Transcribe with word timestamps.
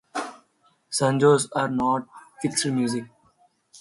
"Sanjo"s 0.89 1.47
are 1.51 1.69
not 1.69 2.07
fixed 2.41 2.65
music. 2.65 3.03